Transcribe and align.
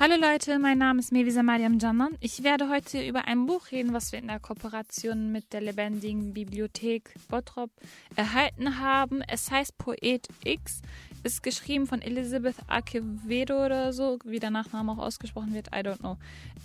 Hallo 0.00 0.16
Leute, 0.20 0.58
mein 0.58 0.78
Name 0.78 0.98
ist 0.98 1.12
Mevisa 1.12 1.44
Mariam 1.44 1.78
Canan. 1.78 2.16
Ich 2.18 2.42
werde 2.42 2.68
heute 2.68 3.06
über 3.06 3.28
ein 3.28 3.46
Buch 3.46 3.70
reden, 3.70 3.92
was 3.92 4.10
wir 4.10 4.18
in 4.18 4.26
der 4.26 4.40
Kooperation 4.40 5.30
mit 5.30 5.52
der 5.52 5.60
lebendigen 5.60 6.34
Bibliothek 6.34 7.14
Bottrop 7.28 7.70
erhalten 8.16 8.80
haben. 8.80 9.22
Es 9.28 9.52
heißt 9.52 9.78
Poet 9.78 10.26
X, 10.42 10.82
ist 11.22 11.44
geschrieben 11.44 11.86
von 11.86 12.02
Elizabeth 12.02 12.56
Acevedo 12.66 13.64
oder 13.64 13.92
so, 13.92 14.18
wie 14.24 14.40
der 14.40 14.50
Nachname 14.50 14.90
auch 14.90 14.98
ausgesprochen 14.98 15.54
wird, 15.54 15.68
I 15.68 15.78
don't 15.78 15.98
know. 15.98 16.16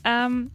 Ähm, 0.03 0.49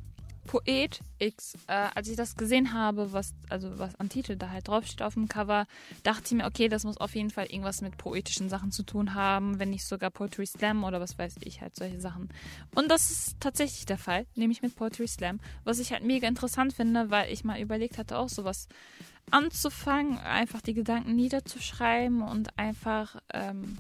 Poet 0.47 1.01
X, 1.19 1.55
äh, 1.67 1.89
als 1.95 2.09
ich 2.09 2.17
das 2.17 2.37
gesehen 2.37 2.73
habe, 2.73 3.13
was, 3.13 3.35
also 3.49 3.79
was 3.79 3.95
am 3.97 4.09
Titel 4.09 4.37
da 4.37 4.51
halt 4.51 4.69
draufsteht 4.69 5.03
auf 5.03 5.15
dem 5.15 5.29
Cover, 5.29 5.67
dachte 6.03 6.25
ich 6.27 6.33
mir, 6.33 6.47
okay, 6.47 6.69
das 6.69 6.85
muss 6.85 6.99
auf 6.99 7.15
jeden 7.15 7.31
Fall 7.31 7.47
irgendwas 7.47 7.81
mit 7.81 7.97
poetischen 7.97 8.49
Sachen 8.49 8.71
zu 8.71 8.83
tun 8.83 9.15
haben, 9.15 9.59
wenn 9.59 9.71
nicht 9.71 9.85
sogar 9.85 10.11
Poetry 10.11 10.47
Slam 10.47 10.85
oder 10.85 11.01
was 11.01 11.19
weiß 11.19 11.37
ich, 11.41 11.61
halt 11.61 11.75
solche 11.77 12.01
Sachen. 12.01 12.29
Und 12.75 12.91
das 12.91 13.11
ist 13.11 13.41
tatsächlich 13.41 13.87
der 13.87 13.99
Fall, 13.99 14.27
nämlich 14.35 14.63
mit 14.63 14.77
Poetry 14.77 15.09
Slam, 15.09 15.41
was 15.65 15.79
ich 15.79 15.93
halt 15.93 16.05
mega 16.05 16.29
interessant 16.29 16.75
finde, 16.75 17.11
weil 17.11 17.33
ich 17.33 17.45
mal 17.45 17.61
überlegt 17.61 17.99
hatte, 17.99 18.19
auch 18.19 18.29
sowas 18.29 18.69
anzufangen, 19.31 20.19
einfach 20.19 20.61
die 20.61 20.75
Gedanken 20.75 21.17
niederzuschreiben 21.17 22.23
und 22.23 22.59
einfach 22.59 23.17
ähm, 23.33 23.79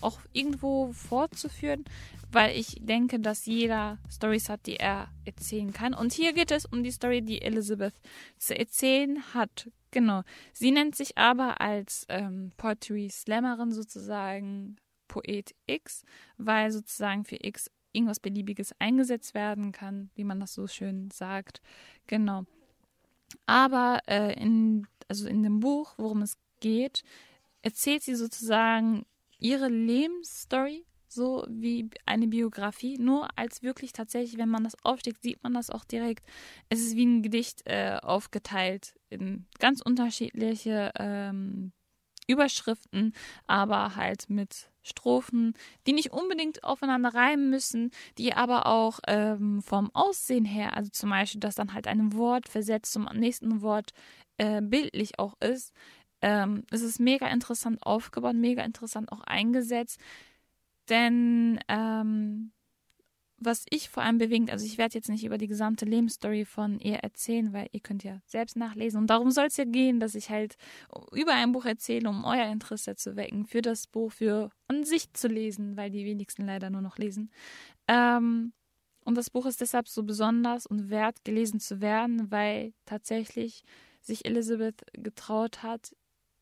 auch 0.00 0.18
irgendwo 0.32 0.92
fortzuführen, 0.92 1.84
weil 2.30 2.56
ich 2.56 2.76
denke, 2.80 3.20
dass 3.20 3.46
jeder 3.46 3.98
Stories 4.10 4.48
hat, 4.48 4.66
die 4.66 4.76
er 4.76 5.08
erzählen 5.24 5.72
kann. 5.72 5.94
Und 5.94 6.12
hier 6.12 6.32
geht 6.32 6.50
es 6.50 6.66
um 6.66 6.82
die 6.82 6.90
Story, 6.90 7.22
die 7.22 7.42
Elizabeth 7.42 7.94
zu 8.38 8.58
erzählen 8.58 9.22
hat. 9.34 9.70
Genau. 9.90 10.22
Sie 10.52 10.72
nennt 10.72 10.96
sich 10.96 11.16
aber 11.16 11.60
als 11.60 12.04
ähm, 12.08 12.52
Poetry 12.56 13.08
Slammerin 13.10 13.70
sozusagen 13.70 14.76
Poet 15.06 15.54
X, 15.66 16.04
weil 16.36 16.72
sozusagen 16.72 17.24
für 17.24 17.36
X 17.40 17.70
irgendwas 17.92 18.18
Beliebiges 18.18 18.74
eingesetzt 18.80 19.34
werden 19.34 19.70
kann, 19.70 20.10
wie 20.16 20.24
man 20.24 20.40
das 20.40 20.54
so 20.54 20.66
schön 20.66 21.10
sagt. 21.12 21.60
Genau. 22.08 22.44
Aber 23.46 24.00
äh, 24.06 24.34
in, 24.40 24.86
also 25.08 25.28
in 25.28 25.42
dem 25.42 25.60
Buch, 25.60 25.94
worum 25.96 26.22
es 26.22 26.36
geht, 26.60 27.04
erzählt 27.62 28.02
sie 28.02 28.14
sozusagen 28.14 29.06
ihre 29.44 29.68
Lebensstory 29.68 30.86
so 31.06 31.46
wie 31.48 31.88
eine 32.06 32.26
Biografie, 32.26 32.98
nur 32.98 33.28
als 33.38 33.62
wirklich 33.62 33.92
tatsächlich, 33.92 34.38
wenn 34.38 34.48
man 34.48 34.64
das 34.64 34.74
aufsteckt, 34.84 35.22
sieht 35.22 35.42
man 35.44 35.54
das 35.54 35.70
auch 35.70 35.84
direkt. 35.84 36.26
Es 36.70 36.80
ist 36.80 36.96
wie 36.96 37.04
ein 37.04 37.22
Gedicht 37.22 37.62
äh, 37.66 37.98
aufgeteilt 38.02 38.94
in 39.10 39.46
ganz 39.60 39.80
unterschiedliche 39.80 40.90
ähm, 40.98 41.72
Überschriften, 42.26 43.12
aber 43.46 43.94
halt 43.94 44.28
mit 44.28 44.70
Strophen, 44.82 45.54
die 45.86 45.92
nicht 45.92 46.12
unbedingt 46.12 46.64
aufeinander 46.64 47.14
reimen 47.14 47.50
müssen, 47.50 47.90
die 48.18 48.32
aber 48.32 48.66
auch 48.66 48.98
ähm, 49.06 49.62
vom 49.62 49.94
Aussehen 49.94 50.46
her, 50.46 50.74
also 50.76 50.90
zum 50.90 51.10
Beispiel, 51.10 51.40
dass 51.40 51.54
dann 51.54 51.74
halt 51.74 51.86
ein 51.86 52.14
Wort 52.14 52.48
versetzt 52.48 52.92
zum 52.92 53.08
nächsten 53.14 53.62
Wort 53.62 53.92
äh, 54.38 54.60
bildlich 54.62 55.18
auch 55.18 55.34
ist. 55.40 55.72
Ähm, 56.24 56.64
es 56.70 56.80
ist 56.80 57.00
mega 57.00 57.28
interessant 57.28 57.82
aufgebaut, 57.82 58.34
mega 58.34 58.64
interessant 58.64 59.12
auch 59.12 59.20
eingesetzt. 59.20 60.00
Denn 60.88 61.60
ähm, 61.68 62.50
was 63.36 63.66
ich 63.68 63.90
vor 63.90 64.02
allem 64.02 64.16
bewegt, 64.16 64.50
also 64.50 64.64
ich 64.64 64.78
werde 64.78 64.94
jetzt 64.94 65.10
nicht 65.10 65.24
über 65.24 65.36
die 65.36 65.48
gesamte 65.48 65.84
Lebensstory 65.84 66.46
von 66.46 66.80
ihr 66.80 66.96
erzählen, 66.96 67.52
weil 67.52 67.68
ihr 67.72 67.80
könnt 67.80 68.04
ja 68.04 68.22
selbst 68.24 68.56
nachlesen. 68.56 69.00
Und 69.00 69.08
darum 69.08 69.30
soll 69.32 69.48
es 69.48 69.58
ja 69.58 69.64
gehen, 69.66 70.00
dass 70.00 70.14
ich 70.14 70.30
halt 70.30 70.56
über 71.12 71.34
ein 71.34 71.52
Buch 71.52 71.66
erzähle, 71.66 72.08
um 72.08 72.24
euer 72.24 72.46
Interesse 72.50 72.96
zu 72.96 73.16
wecken 73.16 73.44
für 73.44 73.60
das 73.60 73.86
Buch, 73.86 74.10
für 74.10 74.48
an 74.66 74.84
sich 74.84 75.12
zu 75.12 75.28
lesen, 75.28 75.76
weil 75.76 75.90
die 75.90 76.06
wenigsten 76.06 76.46
leider 76.46 76.70
nur 76.70 76.80
noch 76.80 76.96
lesen. 76.96 77.30
Ähm, 77.86 78.54
und 79.04 79.18
das 79.18 79.28
Buch 79.28 79.44
ist 79.44 79.60
deshalb 79.60 79.88
so 79.88 80.04
besonders 80.04 80.64
und 80.64 80.88
wert, 80.88 81.22
gelesen 81.22 81.60
zu 81.60 81.82
werden, 81.82 82.30
weil 82.30 82.72
tatsächlich 82.86 83.62
sich 84.00 84.24
Elizabeth 84.24 84.86
getraut 84.94 85.62
hat, 85.62 85.94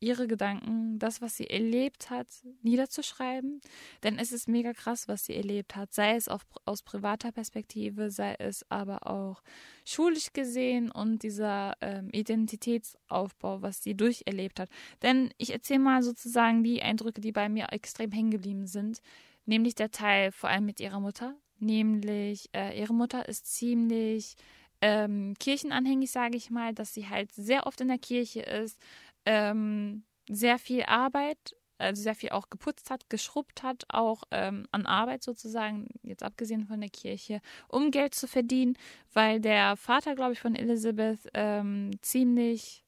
ihre 0.02 0.26
Gedanken, 0.26 0.98
das, 0.98 1.22
was 1.22 1.36
sie 1.36 1.48
erlebt 1.48 2.10
hat, 2.10 2.26
niederzuschreiben. 2.62 3.60
Denn 4.02 4.18
es 4.18 4.32
ist 4.32 4.48
mega 4.48 4.72
krass, 4.72 5.06
was 5.06 5.24
sie 5.24 5.34
erlebt 5.34 5.76
hat, 5.76 5.94
sei 5.94 6.16
es 6.16 6.28
auf, 6.28 6.42
aus 6.64 6.82
privater 6.82 7.30
Perspektive, 7.30 8.10
sei 8.10 8.34
es 8.38 8.66
aber 8.68 9.06
auch 9.06 9.42
schulisch 9.84 10.32
gesehen 10.32 10.90
und 10.90 11.22
dieser 11.22 11.74
ähm, 11.80 12.10
Identitätsaufbau, 12.10 13.62
was 13.62 13.82
sie 13.82 13.94
durcherlebt 13.94 14.58
hat. 14.58 14.68
Denn 15.02 15.30
ich 15.38 15.52
erzähle 15.52 15.80
mal 15.80 16.02
sozusagen 16.02 16.64
die 16.64 16.82
Eindrücke, 16.82 17.20
die 17.20 17.32
bei 17.32 17.48
mir 17.48 17.68
extrem 17.70 18.10
hängen 18.10 18.32
geblieben 18.32 18.66
sind, 18.66 19.00
nämlich 19.46 19.76
der 19.76 19.92
Teil 19.92 20.32
vor 20.32 20.50
allem 20.50 20.66
mit 20.66 20.80
ihrer 20.80 21.00
Mutter. 21.00 21.36
Nämlich, 21.60 22.50
äh, 22.52 22.76
ihre 22.78 22.92
Mutter 22.92 23.28
ist 23.28 23.46
ziemlich 23.46 24.34
ähm, 24.80 25.34
kirchenanhängig, 25.38 26.10
sage 26.10 26.36
ich 26.36 26.50
mal, 26.50 26.74
dass 26.74 26.92
sie 26.92 27.08
halt 27.08 27.32
sehr 27.32 27.66
oft 27.66 27.80
in 27.80 27.88
der 27.88 27.98
Kirche 27.98 28.40
ist, 28.40 28.80
ähm, 29.26 30.04
sehr 30.28 30.58
viel 30.58 30.82
Arbeit, 30.84 31.56
also 31.78 32.02
sehr 32.02 32.14
viel 32.14 32.30
auch 32.30 32.48
geputzt 32.48 32.90
hat, 32.90 33.10
geschrubbt 33.10 33.62
hat, 33.62 33.84
auch 33.88 34.22
ähm, 34.30 34.66
an 34.70 34.86
Arbeit 34.86 35.22
sozusagen, 35.22 35.88
jetzt 36.02 36.22
abgesehen 36.22 36.66
von 36.66 36.80
der 36.80 36.90
Kirche, 36.90 37.40
um 37.68 37.90
Geld 37.90 38.14
zu 38.14 38.28
verdienen, 38.28 38.76
weil 39.12 39.40
der 39.40 39.76
Vater, 39.76 40.14
glaube 40.14 40.32
ich, 40.32 40.40
von 40.40 40.54
Elizabeth 40.54 41.28
ähm, 41.34 41.90
ziemlich 42.00 42.84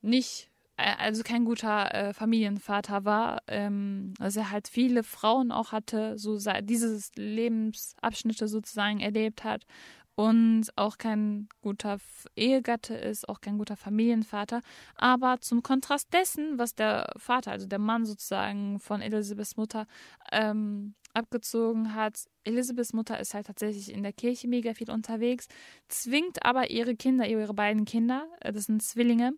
nicht, 0.00 0.50
äh, 0.76 0.94
also 0.98 1.22
kein 1.22 1.44
guter 1.44 1.94
äh, 1.94 2.14
Familienvater 2.14 3.04
war, 3.04 3.42
ähm, 3.48 4.14
also 4.18 4.40
er 4.40 4.50
halt 4.50 4.68
viele 4.68 5.02
Frauen 5.02 5.52
auch 5.52 5.72
hatte, 5.72 6.18
so 6.18 6.38
dieses 6.62 7.12
Lebensabschnitte 7.16 8.48
sozusagen 8.48 9.00
erlebt 9.00 9.44
hat 9.44 9.66
und 10.14 10.66
auch 10.76 10.98
kein 10.98 11.48
guter 11.62 11.98
Ehegatte 12.36 12.94
ist, 12.94 13.28
auch 13.28 13.40
kein 13.40 13.58
guter 13.58 13.76
Familienvater. 13.76 14.60
Aber 14.94 15.40
zum 15.40 15.62
Kontrast 15.62 16.12
dessen, 16.12 16.58
was 16.58 16.74
der 16.74 17.12
Vater, 17.16 17.52
also 17.52 17.66
der 17.66 17.78
Mann 17.78 18.04
sozusagen 18.04 18.78
von 18.78 19.00
Elisabeths 19.00 19.56
Mutter 19.56 19.86
ähm, 20.30 20.94
abgezogen 21.14 21.94
hat, 21.94 22.24
Elisabeths 22.44 22.92
Mutter 22.92 23.18
ist 23.20 23.34
halt 23.34 23.46
tatsächlich 23.46 23.92
in 23.92 24.02
der 24.02 24.12
Kirche 24.12 24.48
mega 24.48 24.74
viel 24.74 24.90
unterwegs, 24.90 25.48
zwingt 25.88 26.44
aber 26.44 26.70
ihre 26.70 26.94
Kinder, 26.94 27.26
ihre 27.26 27.54
beiden 27.54 27.84
Kinder, 27.84 28.26
äh, 28.40 28.52
das 28.52 28.66
sind 28.66 28.82
Zwillinge, 28.82 29.34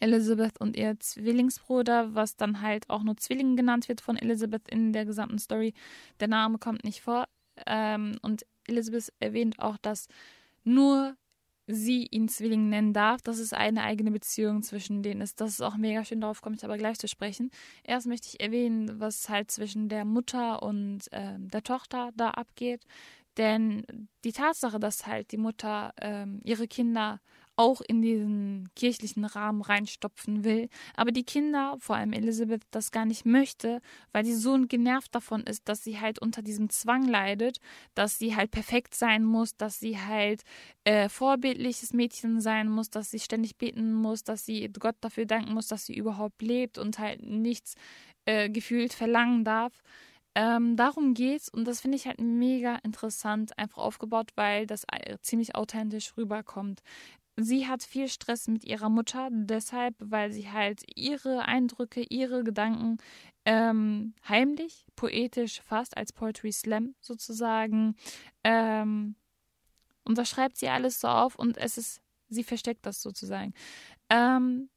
Elizabeth 0.00 0.60
und 0.60 0.76
ihr 0.76 0.98
Zwillingsbruder, 1.00 2.14
was 2.14 2.36
dann 2.36 2.60
halt 2.60 2.90
auch 2.90 3.02
nur 3.02 3.16
Zwilling 3.16 3.56
genannt 3.56 3.88
wird 3.88 4.00
von 4.00 4.16
Elizabeth 4.16 4.68
in 4.68 4.92
der 4.92 5.06
gesamten 5.06 5.38
Story. 5.38 5.72
Der 6.20 6.28
Name 6.28 6.58
kommt 6.58 6.84
nicht 6.84 7.00
vor. 7.00 7.24
Ähm, 7.66 8.18
und 8.20 8.44
Elizabeth 8.68 9.12
erwähnt 9.20 9.58
auch, 9.60 9.76
dass 9.78 10.08
nur 10.64 11.16
sie 11.66 12.06
ihn 12.06 12.28
Zwilling 12.28 12.68
nennen 12.68 12.92
darf, 12.92 13.22
dass 13.22 13.38
es 13.38 13.52
eine 13.52 13.82
eigene 13.82 14.10
Beziehung 14.12 14.62
zwischen 14.62 15.02
denen 15.02 15.20
ist. 15.20 15.40
Das 15.40 15.50
ist 15.50 15.62
auch 15.62 15.76
mega 15.76 16.04
schön, 16.04 16.20
darauf 16.20 16.40
komme 16.40 16.56
ich 16.56 16.64
aber 16.64 16.78
gleich 16.78 16.98
zu 16.98 17.08
sprechen. 17.08 17.50
Erst 17.82 18.06
möchte 18.06 18.28
ich 18.28 18.40
erwähnen, 18.40 19.00
was 19.00 19.28
halt 19.28 19.50
zwischen 19.50 19.88
der 19.88 20.04
Mutter 20.04 20.62
und 20.62 21.12
äh, 21.12 21.34
der 21.38 21.62
Tochter 21.62 22.10
da 22.16 22.30
abgeht. 22.30 22.86
Denn 23.36 23.84
die 24.24 24.32
Tatsache, 24.32 24.78
dass 24.78 25.06
halt 25.06 25.32
die 25.32 25.36
Mutter 25.36 25.92
äh, 25.96 26.26
ihre 26.44 26.68
Kinder 26.68 27.20
auch 27.56 27.80
in 27.80 28.02
diesen 28.02 28.68
kirchlichen 28.76 29.24
Rahmen 29.24 29.62
reinstopfen 29.62 30.44
will. 30.44 30.68
Aber 30.94 31.10
die 31.10 31.24
Kinder, 31.24 31.76
vor 31.78 31.96
allem 31.96 32.12
Elisabeth, 32.12 32.62
das 32.70 32.90
gar 32.90 33.06
nicht 33.06 33.24
möchte, 33.24 33.80
weil 34.12 34.24
sie 34.24 34.34
so 34.34 34.58
genervt 34.68 35.14
davon 35.14 35.42
ist, 35.42 35.68
dass 35.68 35.82
sie 35.82 35.98
halt 35.98 36.18
unter 36.18 36.42
diesem 36.42 36.68
Zwang 36.68 37.08
leidet, 37.08 37.58
dass 37.94 38.18
sie 38.18 38.36
halt 38.36 38.50
perfekt 38.50 38.94
sein 38.94 39.24
muss, 39.24 39.56
dass 39.56 39.80
sie 39.80 39.98
halt 39.98 40.42
äh, 40.84 41.08
vorbildliches 41.08 41.94
Mädchen 41.94 42.40
sein 42.40 42.68
muss, 42.68 42.90
dass 42.90 43.10
sie 43.10 43.20
ständig 43.20 43.56
beten 43.56 43.94
muss, 43.94 44.22
dass 44.22 44.44
sie 44.44 44.70
Gott 44.78 44.96
dafür 45.00 45.24
danken 45.24 45.54
muss, 45.54 45.68
dass 45.68 45.86
sie 45.86 45.96
überhaupt 45.96 46.42
lebt 46.42 46.76
und 46.76 46.98
halt 46.98 47.22
nichts 47.22 47.74
äh, 48.26 48.50
gefühlt 48.50 48.92
verlangen 48.92 49.44
darf. 49.44 49.82
Ähm, 50.34 50.76
darum 50.76 51.14
geht's 51.14 51.48
und 51.48 51.64
das 51.64 51.80
finde 51.80 51.96
ich 51.96 52.06
halt 52.06 52.20
mega 52.20 52.76
interessant 52.84 53.58
einfach 53.58 53.78
aufgebaut, 53.78 54.32
weil 54.34 54.66
das 54.66 54.84
äh, 54.92 55.16
ziemlich 55.22 55.54
authentisch 55.54 56.14
rüberkommt 56.18 56.82
sie 57.36 57.66
hat 57.66 57.82
viel 57.82 58.08
Stress 58.08 58.48
mit 58.48 58.64
ihrer 58.64 58.88
Mutter, 58.88 59.28
deshalb, 59.30 59.94
weil 59.98 60.32
sie 60.32 60.50
halt 60.50 60.82
ihre 60.94 61.44
Eindrücke, 61.46 62.02
ihre 62.08 62.44
Gedanken 62.44 62.98
ähm, 63.44 64.14
heimlich, 64.28 64.86
poetisch 64.96 65.60
fast 65.62 65.96
als 65.96 66.12
Poetry 66.12 66.52
Slam 66.52 66.94
sozusagen, 67.00 67.94
ähm, 68.44 69.16
und 70.04 70.18
da 70.18 70.24
schreibt 70.24 70.56
sie 70.56 70.68
alles 70.68 71.00
so 71.00 71.08
auf 71.08 71.36
und 71.36 71.58
es 71.58 71.78
ist, 71.78 72.00
sie 72.28 72.44
versteckt 72.44 72.86
das 72.86 73.02
sozusagen. 73.02 73.52
Ähm, 74.08 74.70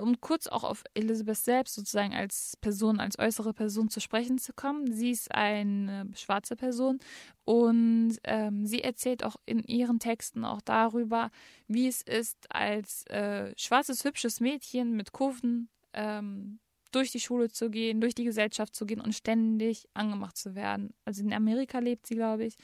um 0.00 0.20
kurz 0.20 0.46
auch 0.46 0.64
auf 0.64 0.84
Elizabeth 0.94 1.38
selbst 1.38 1.74
sozusagen 1.74 2.14
als 2.14 2.56
Person, 2.60 3.00
als 3.00 3.18
äußere 3.18 3.54
Person 3.54 3.88
zu 3.88 4.00
sprechen 4.00 4.38
zu 4.38 4.52
kommen. 4.52 4.92
Sie 4.92 5.10
ist 5.10 5.34
eine 5.34 6.10
schwarze 6.14 6.56
Person 6.56 6.98
und 7.44 8.18
ähm, 8.24 8.66
sie 8.66 8.82
erzählt 8.82 9.24
auch 9.24 9.36
in 9.46 9.62
ihren 9.64 9.98
Texten 9.98 10.44
auch 10.44 10.60
darüber, 10.60 11.30
wie 11.68 11.88
es 11.88 12.02
ist, 12.02 12.54
als 12.54 13.06
äh, 13.06 13.52
schwarzes, 13.56 14.04
hübsches 14.04 14.40
Mädchen 14.40 14.92
mit 14.92 15.12
Kurven 15.12 15.68
ähm, 15.94 16.58
durch 16.94 17.10
die 17.10 17.20
Schule 17.20 17.50
zu 17.50 17.70
gehen, 17.70 18.00
durch 18.00 18.14
die 18.14 18.24
Gesellschaft 18.24 18.74
zu 18.74 18.86
gehen 18.86 19.00
und 19.00 19.14
ständig 19.14 19.88
angemacht 19.94 20.36
zu 20.36 20.54
werden. 20.54 20.94
Also 21.04 21.22
in 21.22 21.32
Amerika 21.32 21.78
lebt 21.78 22.06
sie, 22.06 22.14
glaube 22.14 22.44
ich, 22.44 22.56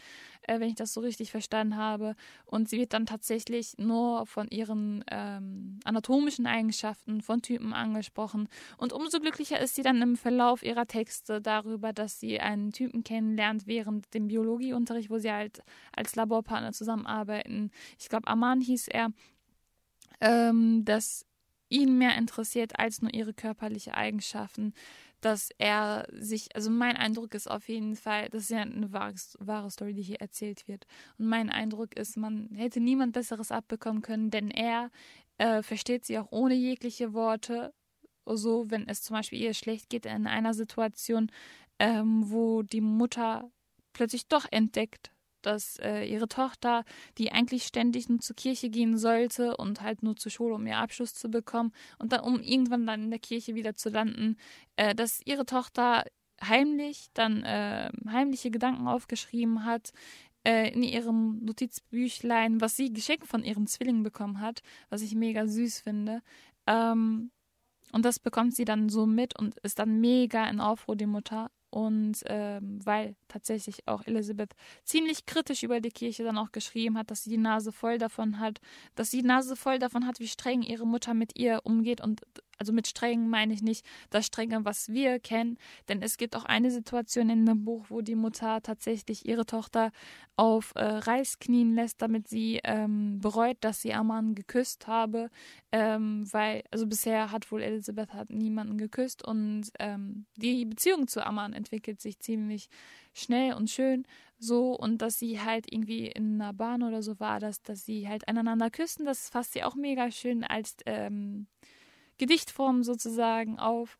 äh, 0.42 0.60
wenn 0.60 0.68
ich 0.68 0.74
das 0.74 0.92
so 0.92 1.00
richtig 1.00 1.30
verstanden 1.30 1.76
habe. 1.76 2.14
Und 2.44 2.68
sie 2.68 2.78
wird 2.78 2.92
dann 2.92 3.06
tatsächlich 3.06 3.76
nur 3.78 4.26
von 4.26 4.48
ihren 4.48 5.04
ähm, 5.10 5.80
anatomischen 5.84 6.46
Eigenschaften, 6.46 7.20
von 7.20 7.42
Typen 7.42 7.72
angesprochen. 7.72 8.48
Und 8.76 8.92
umso 8.92 9.20
glücklicher 9.20 9.60
ist 9.60 9.74
sie 9.74 9.82
dann 9.82 10.00
im 10.02 10.16
Verlauf 10.16 10.62
ihrer 10.62 10.86
Texte 10.86 11.40
darüber, 11.40 11.92
dass 11.92 12.20
sie 12.20 12.40
einen 12.40 12.72
Typen 12.72 13.04
kennenlernt 13.04 13.66
während 13.66 14.12
dem 14.14 14.28
Biologieunterricht, 14.28 15.10
wo 15.10 15.18
sie 15.18 15.32
halt 15.32 15.62
als 15.92 16.16
Laborpartner 16.16 16.72
zusammenarbeiten. 16.72 17.70
Ich 17.98 18.08
glaube, 18.08 18.28
Aman 18.28 18.60
hieß 18.60 18.88
er. 18.88 19.12
Ähm, 20.20 20.84
dass 20.84 21.27
ihn 21.68 21.98
mehr 21.98 22.16
interessiert 22.16 22.78
als 22.78 23.02
nur 23.02 23.12
ihre 23.12 23.34
körperlichen 23.34 23.92
Eigenschaften, 23.92 24.72
dass 25.20 25.50
er 25.58 26.06
sich, 26.12 26.54
also 26.54 26.70
mein 26.70 26.96
Eindruck 26.96 27.34
ist 27.34 27.50
auf 27.50 27.68
jeden 27.68 27.96
Fall, 27.96 28.28
das 28.28 28.44
ist 28.44 28.50
ja 28.50 28.60
eine 28.60 28.92
wahre, 28.92 29.14
wahre 29.38 29.70
Story, 29.70 29.94
die 29.94 30.02
hier 30.02 30.20
erzählt 30.20 30.68
wird. 30.68 30.86
Und 31.18 31.26
mein 31.28 31.50
Eindruck 31.50 31.96
ist, 31.96 32.16
man 32.16 32.50
hätte 32.54 32.80
niemand 32.80 33.12
Besseres 33.12 33.50
abbekommen 33.50 34.02
können, 34.02 34.30
denn 34.30 34.50
er 34.50 34.90
äh, 35.38 35.62
versteht 35.62 36.04
sie 36.04 36.18
auch 36.18 36.28
ohne 36.30 36.54
jegliche 36.54 37.12
Worte. 37.14 37.74
So, 38.26 38.70
wenn 38.70 38.86
es 38.88 39.02
zum 39.02 39.14
Beispiel 39.14 39.40
ihr 39.40 39.54
schlecht 39.54 39.88
geht 39.88 40.06
in 40.06 40.26
einer 40.26 40.54
Situation, 40.54 41.30
ähm, 41.78 42.30
wo 42.30 42.62
die 42.62 42.80
Mutter 42.80 43.50
plötzlich 43.92 44.28
doch 44.28 44.46
entdeckt, 44.50 45.10
dass 45.42 45.78
äh, 45.78 46.04
ihre 46.04 46.28
Tochter, 46.28 46.84
die 47.18 47.32
eigentlich 47.32 47.64
ständig 47.64 48.08
nur 48.08 48.20
zur 48.20 48.36
Kirche 48.36 48.70
gehen 48.70 48.98
sollte 48.98 49.56
und 49.56 49.80
halt 49.80 50.02
nur 50.02 50.16
zur 50.16 50.32
Schule, 50.32 50.54
um 50.54 50.66
ihren 50.66 50.78
Abschluss 50.78 51.14
zu 51.14 51.28
bekommen 51.28 51.72
und 51.98 52.12
dann, 52.12 52.20
um 52.20 52.40
irgendwann 52.40 52.86
dann 52.86 53.04
in 53.04 53.10
der 53.10 53.18
Kirche 53.18 53.54
wieder 53.54 53.74
zu 53.74 53.88
landen, 53.88 54.36
äh, 54.76 54.94
dass 54.94 55.20
ihre 55.24 55.46
Tochter 55.46 56.04
heimlich 56.42 57.08
dann 57.14 57.42
äh, 57.42 57.90
heimliche 58.08 58.50
Gedanken 58.50 58.86
aufgeschrieben 58.86 59.64
hat 59.64 59.92
äh, 60.44 60.72
in 60.72 60.82
ihrem 60.82 61.44
Notizbüchlein, 61.44 62.60
was 62.60 62.76
sie 62.76 62.92
geschenkt 62.92 63.26
von 63.26 63.44
ihrem 63.44 63.66
Zwilling 63.66 64.02
bekommen 64.02 64.40
hat, 64.40 64.62
was 64.88 65.02
ich 65.02 65.14
mega 65.14 65.46
süß 65.46 65.80
finde. 65.80 66.22
Ähm, 66.66 67.30
und 67.92 68.04
das 68.04 68.18
bekommt 68.18 68.54
sie 68.54 68.64
dann 68.64 68.88
so 68.88 69.06
mit 69.06 69.38
und 69.38 69.58
ist 69.60 69.78
dann 69.78 70.00
mega 70.00 70.48
in 70.48 70.60
Aufruhr, 70.60 70.96
die 70.96 71.06
Mutter. 71.06 71.50
Und 71.70 72.22
ähm, 72.26 72.78
weil 72.84 73.14
tatsächlich 73.28 73.86
auch 73.86 74.06
Elisabeth 74.06 74.54
ziemlich 74.84 75.26
kritisch 75.26 75.62
über 75.62 75.80
die 75.80 75.90
Kirche 75.90 76.24
dann 76.24 76.38
auch 76.38 76.50
geschrieben 76.50 76.96
hat, 76.96 77.10
dass 77.10 77.24
sie 77.24 77.30
die 77.30 77.36
Nase 77.36 77.72
voll 77.72 77.98
davon 77.98 78.38
hat, 78.38 78.60
dass 78.94 79.10
sie 79.10 79.20
die 79.20 79.26
Nase 79.28 79.54
voll 79.54 79.78
davon 79.78 80.06
hat, 80.06 80.18
wie 80.18 80.28
streng 80.28 80.62
ihre 80.62 80.86
Mutter 80.86 81.12
mit 81.12 81.38
ihr 81.38 81.60
umgeht 81.64 82.00
und 82.00 82.22
also 82.58 82.72
mit 82.72 82.86
streng 82.86 83.28
meine 83.28 83.54
ich 83.54 83.62
nicht 83.62 83.84
das 84.10 84.26
strenge, 84.26 84.64
was 84.64 84.88
wir 84.88 85.18
kennen, 85.20 85.58
denn 85.88 86.02
es 86.02 86.16
gibt 86.16 86.36
auch 86.36 86.44
eine 86.44 86.70
Situation 86.70 87.30
in 87.30 87.46
dem 87.46 87.64
Buch, 87.64 87.86
wo 87.88 88.00
die 88.00 88.14
Mutter 88.14 88.60
tatsächlich 88.62 89.26
ihre 89.26 89.46
Tochter 89.46 89.92
auf 90.36 90.72
äh, 90.74 90.84
Reis 90.84 91.38
knien 91.38 91.74
lässt, 91.74 92.02
damit 92.02 92.28
sie 92.28 92.60
ähm, 92.64 93.20
bereut, 93.20 93.56
dass 93.60 93.82
sie 93.82 93.94
Aman 93.94 94.34
geküsst 94.34 94.86
habe, 94.86 95.30
ähm, 95.72 96.26
weil 96.32 96.62
also 96.70 96.86
bisher 96.86 97.32
hat 97.32 97.50
wohl 97.50 97.62
Elisabeth 97.62 98.12
hat 98.14 98.30
niemanden 98.30 98.78
geküsst 98.78 99.24
und 99.24 99.70
ähm, 99.78 100.26
die 100.36 100.64
Beziehung 100.64 101.08
zu 101.08 101.24
Aman 101.24 101.52
entwickelt 101.52 102.00
sich 102.00 102.18
ziemlich 102.20 102.68
schnell 103.12 103.54
und 103.54 103.70
schön 103.70 104.04
so. 104.38 104.72
Und 104.72 105.02
dass 105.02 105.18
sie 105.18 105.40
halt 105.40 105.70
irgendwie 105.70 106.06
in 106.06 106.40
einer 106.40 106.52
Bahn 106.52 106.82
oder 106.82 107.02
so 107.02 107.18
war, 107.20 107.40
dass, 107.40 107.62
dass 107.62 107.84
sie 107.84 108.08
halt 108.08 108.28
aneinander 108.28 108.70
küssen, 108.70 109.04
das 109.04 109.28
fasst 109.28 109.52
sie 109.52 109.64
auch 109.64 109.74
mega 109.74 110.10
schön 110.10 110.44
als 110.44 110.76
ähm, 110.86 111.46
Gedichtform 112.18 112.82
sozusagen 112.82 113.58
auf. 113.58 113.98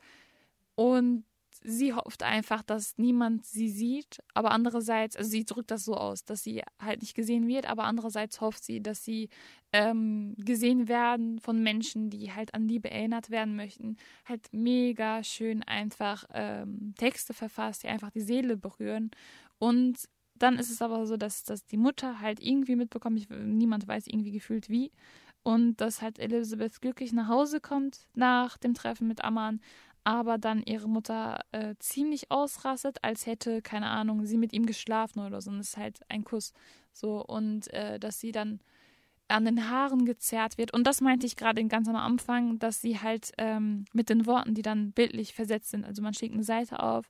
Und 0.75 1.25
sie 1.63 1.93
hofft 1.93 2.23
einfach, 2.23 2.63
dass 2.63 2.99
niemand 2.99 3.45
sie 3.45 3.69
sieht, 3.69 4.23
aber 4.35 4.53
andererseits, 4.53 5.17
also 5.17 5.29
sie 5.29 5.45
drückt 5.45 5.71
das 5.71 5.85
so 5.85 5.95
aus, 5.97 6.25
dass 6.25 6.43
sie 6.43 6.63
halt 6.81 7.03
nicht 7.03 7.15
gesehen 7.15 7.49
wird, 7.49 7.67
aber 7.67 7.85
andererseits 7.85 8.41
hofft 8.41 8.63
sie, 8.63 8.81
dass 8.81 9.05
sie 9.05 9.29
ähm, 9.73 10.35
gesehen 10.39 10.89
werden 10.89 11.41
von 11.41 11.63
Menschen, 11.63 12.11
die 12.11 12.33
halt 12.33 12.55
an 12.55 12.69
Liebe 12.69 12.91
erinnert 12.91 13.31
werden 13.31 13.57
möchten. 13.57 13.97
Halt 14.25 14.49
mega 14.53 15.23
schön 15.25 15.63
einfach 15.63 16.25
ähm, 16.33 16.95
Texte 16.97 17.35
verfasst, 17.35 17.83
die 17.83 17.89
einfach 17.89 18.11
die 18.11 18.21
Seele 18.21 18.57
berühren. 18.57 19.11
Und 19.59 20.09
dann 20.35 20.59
ist 20.59 20.71
es 20.71 20.83
aber 20.83 21.07
so, 21.07 21.17
dass, 21.17 21.43
dass 21.43 21.67
die 21.67 21.77
Mutter 21.77 22.21
halt 22.21 22.41
irgendwie 22.41 22.77
mitbekommt, 22.77 23.19
ich, 23.19 23.29
niemand 23.29 23.89
weiß 23.89 24.07
irgendwie 24.07 24.31
gefühlt 24.31 24.69
wie, 24.69 24.93
und 25.49 25.81
dass 25.81 26.03
halt 26.03 26.19
Elizabeth 26.19 26.79
glücklich 26.83 27.15
nach 27.15 27.29
Hause 27.29 27.59
kommt 27.59 28.07
nach 28.13 28.59
dem 28.59 28.75
Treffen 28.75 29.09
mit 29.09 29.25
Aman, 29.25 29.63
aber 30.05 30.37
dann 30.37 30.63
ihre 30.63 30.91
Mutter 30.91 31.41
äh, 31.53 31.75
ziemlich 31.79 32.31
ausrastet, 32.31 32.99
als 33.03 33.25
hätte, 33.25 33.63
keine 33.63 33.87
Ahnung, 33.87 34.27
sie 34.27 34.37
mit 34.37 34.53
ihm 34.53 34.67
geschlafen 34.67 35.21
oder 35.21 35.41
so. 35.41 35.51
Und 35.51 35.61
es 35.61 35.71
ist 35.71 35.77
halt 35.79 36.01
ein 36.11 36.23
Kuss. 36.23 36.53
So, 36.93 37.25
und 37.25 37.73
äh, 37.73 37.99
dass 37.99 38.21
sie 38.21 38.31
dann 38.31 38.61
an 39.29 39.47
den 39.47 39.71
Haaren 39.71 40.05
gezerrt 40.05 40.59
wird. 40.59 40.75
Und 40.75 40.87
das 40.87 41.01
meinte 41.01 41.25
ich 41.25 41.37
gerade 41.37 41.65
ganz 41.65 41.89
am 41.89 41.97
Anfang, 41.97 42.59
dass 42.59 42.83
sie 42.83 43.01
halt 43.01 43.33
ähm, 43.39 43.87
mit 43.95 44.11
den 44.11 44.27
Worten, 44.27 44.53
die 44.53 44.63
dann 44.63 44.93
bildlich 44.93 45.33
versetzt 45.33 45.71
sind, 45.71 45.87
also 45.87 46.03
man 46.03 46.13
schlägt 46.13 46.35
eine 46.35 46.45
Seite 46.45 46.83
auf 46.83 47.09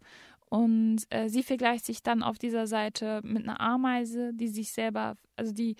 und 0.49 1.01
äh, 1.11 1.29
sie 1.29 1.43
vergleicht 1.43 1.85
sich 1.85 2.05
dann 2.05 2.23
auf 2.23 2.39
dieser 2.39 2.69
Seite 2.69 3.21
mit 3.25 3.43
einer 3.43 3.61
Ameise, 3.61 4.33
die 4.33 4.49
sich 4.49 4.71
selber, 4.71 5.17
also 5.35 5.53
die 5.53 5.75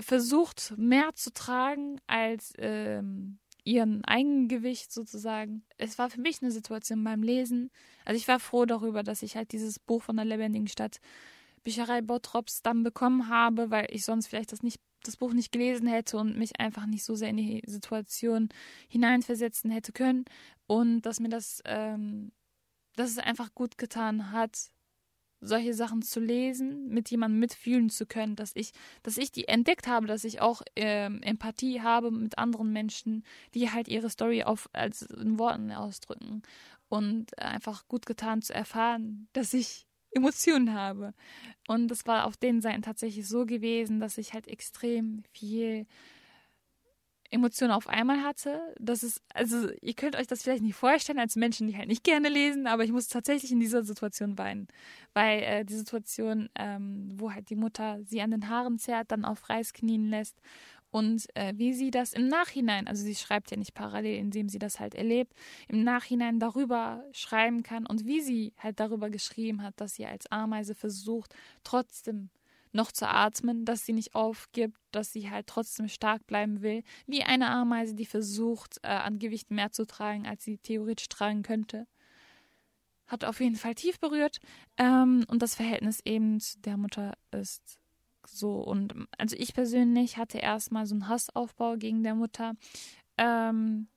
versucht, 0.00 0.74
mehr 0.76 1.14
zu 1.14 1.32
tragen 1.32 2.00
als 2.06 2.52
ähm, 2.58 3.38
ihren 3.64 4.04
Eigengewicht 4.04 4.92
sozusagen. 4.92 5.64
Es 5.78 5.98
war 5.98 6.10
für 6.10 6.20
mich 6.20 6.42
eine 6.42 6.50
Situation 6.50 7.02
beim 7.02 7.22
Lesen. 7.22 7.70
Also 8.04 8.16
ich 8.16 8.28
war 8.28 8.40
froh 8.40 8.66
darüber, 8.66 9.02
dass 9.02 9.22
ich 9.22 9.36
halt 9.36 9.52
dieses 9.52 9.78
Buch 9.78 10.02
von 10.02 10.16
der 10.16 10.24
lebendigen 10.24 10.68
Stadt 10.68 11.00
Bücherei 11.62 12.02
Bottrops 12.02 12.60
dann 12.62 12.82
bekommen 12.82 13.28
habe, 13.28 13.70
weil 13.70 13.86
ich 13.90 14.04
sonst 14.04 14.26
vielleicht 14.26 14.52
das 14.52 14.62
nicht 14.62 14.80
das 15.02 15.16
Buch 15.16 15.34
nicht 15.34 15.52
gelesen 15.52 15.86
hätte 15.86 16.16
und 16.16 16.38
mich 16.38 16.58
einfach 16.58 16.86
nicht 16.86 17.04
so 17.04 17.14
sehr 17.14 17.28
in 17.28 17.36
die 17.36 17.62
Situation 17.66 18.48
hineinversetzen 18.88 19.70
hätte 19.70 19.92
können 19.92 20.24
und 20.66 21.02
dass 21.02 21.20
mir 21.20 21.28
das 21.28 21.60
ähm, 21.66 22.32
dass 22.96 23.10
es 23.10 23.18
einfach 23.18 23.54
gut 23.54 23.76
getan 23.76 24.30
hat, 24.32 24.70
solche 25.46 25.74
Sachen 25.74 26.02
zu 26.02 26.20
lesen, 26.20 26.88
mit 26.88 27.10
jemandem 27.10 27.40
mitfühlen 27.40 27.90
zu 27.90 28.06
können, 28.06 28.36
dass 28.36 28.52
ich, 28.54 28.72
dass 29.02 29.16
ich 29.18 29.32
die 29.32 29.48
entdeckt 29.48 29.86
habe, 29.86 30.06
dass 30.06 30.24
ich 30.24 30.40
auch 30.40 30.62
ähm, 30.76 31.22
Empathie 31.22 31.80
habe 31.80 32.10
mit 32.10 32.38
anderen 32.38 32.72
Menschen, 32.72 33.24
die 33.54 33.70
halt 33.70 33.88
ihre 33.88 34.10
Story 34.10 34.42
auf 34.42 34.68
als 34.72 35.02
in 35.02 35.38
Worten 35.38 35.72
ausdrücken 35.72 36.42
und 36.88 37.38
einfach 37.38 37.88
gut 37.88 38.06
getan 38.06 38.42
zu 38.42 38.54
erfahren, 38.54 39.28
dass 39.32 39.54
ich 39.54 39.86
Emotionen 40.10 40.72
habe. 40.72 41.12
Und 41.66 41.88
das 41.88 42.06
war 42.06 42.26
auf 42.26 42.36
den 42.36 42.60
Seiten 42.60 42.82
tatsächlich 42.82 43.26
so 43.26 43.46
gewesen, 43.46 44.00
dass 44.00 44.18
ich 44.18 44.32
halt 44.32 44.48
extrem 44.48 45.24
viel 45.32 45.86
Emotionen 47.34 47.72
auf 47.72 47.88
einmal 47.88 48.22
hatte. 48.22 48.74
Das 48.78 49.02
ist, 49.02 49.22
also 49.34 49.68
ihr 49.82 49.94
könnt 49.94 50.16
euch 50.16 50.26
das 50.26 50.42
vielleicht 50.42 50.62
nicht 50.62 50.76
vorstellen 50.76 51.18
als 51.18 51.36
Menschen, 51.36 51.66
die 51.66 51.76
halt 51.76 51.88
nicht 51.88 52.04
gerne 52.04 52.28
lesen, 52.28 52.66
aber 52.66 52.84
ich 52.84 52.92
muss 52.92 53.08
tatsächlich 53.08 53.52
in 53.52 53.60
dieser 53.60 53.82
Situation 53.82 54.38
weinen. 54.38 54.68
Weil 55.12 55.42
äh, 55.42 55.64
die 55.64 55.74
Situation, 55.74 56.48
ähm, 56.54 57.12
wo 57.16 57.32
halt 57.32 57.50
die 57.50 57.56
Mutter 57.56 57.98
sie 58.04 58.22
an 58.22 58.30
den 58.30 58.48
Haaren 58.48 58.78
zerrt, 58.78 59.10
dann 59.10 59.24
auf 59.24 59.48
Reis 59.50 59.72
knien 59.72 60.08
lässt 60.08 60.40
und 60.94 61.26
äh, 61.34 61.52
wie 61.56 61.72
sie 61.72 61.90
das 61.90 62.12
im 62.12 62.28
Nachhinein, 62.28 62.86
also 62.86 63.02
sie 63.02 63.16
schreibt 63.16 63.50
ja 63.50 63.56
nicht 63.56 63.74
parallel, 63.74 64.16
indem 64.16 64.48
sie 64.48 64.60
das 64.60 64.78
halt 64.78 64.94
erlebt, 64.94 65.34
im 65.66 65.82
Nachhinein 65.82 66.38
darüber 66.38 67.02
schreiben 67.10 67.64
kann 67.64 67.84
und 67.84 68.06
wie 68.06 68.20
sie 68.20 68.52
halt 68.56 68.78
darüber 68.78 69.10
geschrieben 69.10 69.64
hat, 69.64 69.74
dass 69.80 69.96
sie 69.96 70.06
als 70.06 70.30
Ameise 70.30 70.76
versucht, 70.76 71.34
trotzdem 71.64 72.30
noch 72.74 72.92
zu 72.92 73.08
atmen, 73.08 73.64
dass 73.64 73.86
sie 73.86 73.92
nicht 73.92 74.14
aufgibt, 74.14 74.78
dass 74.90 75.12
sie 75.12 75.30
halt 75.30 75.46
trotzdem 75.46 75.88
stark 75.88 76.26
bleiben 76.26 76.62
will, 76.62 76.82
wie 77.06 77.22
eine 77.22 77.48
Ameise, 77.50 77.94
die 77.94 78.06
versucht, 78.06 78.78
äh, 78.82 78.88
an 78.88 79.18
Gewicht 79.18 79.50
mehr 79.50 79.70
zu 79.72 79.86
tragen, 79.86 80.26
als 80.26 80.44
sie 80.44 80.58
theoretisch 80.58 81.08
tragen 81.08 81.42
könnte. 81.42 81.86
Hat 83.06 83.24
auf 83.24 83.40
jeden 83.40 83.56
Fall 83.56 83.74
tief 83.74 84.00
berührt. 84.00 84.38
Ähm, 84.76 85.24
und 85.28 85.42
das 85.42 85.54
Verhältnis 85.54 86.00
eben 86.04 86.38
der 86.64 86.76
Mutter 86.76 87.14
ist 87.30 87.78
so. 88.26 88.60
Und 88.60 88.94
also 89.18 89.36
ich 89.38 89.54
persönlich 89.54 90.16
hatte 90.16 90.38
erstmal 90.38 90.86
so 90.86 90.94
einen 90.94 91.08
Hassaufbau 91.08 91.76
gegen 91.76 92.02
der 92.02 92.14
Mutter. 92.14 92.54
Ähm, 93.18 93.88